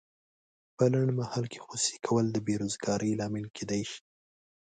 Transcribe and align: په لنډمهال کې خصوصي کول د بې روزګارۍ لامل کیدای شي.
په 0.75 0.83
لنډمهال 0.91 1.45
کې 1.51 1.59
خصوصي 1.65 1.97
کول 2.05 2.25
د 2.31 2.37
بې 2.45 2.53
روزګارۍ 2.61 3.11
لامل 3.19 3.45
کیدای 3.57 3.81
شي. 3.91 4.01